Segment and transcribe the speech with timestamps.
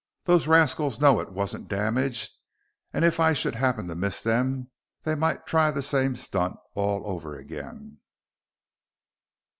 [0.23, 2.33] Those rascals know it wasn't damaged,
[2.91, 4.71] and if I should happen to miss them,
[5.03, 7.99] they might try the same stunt all over again."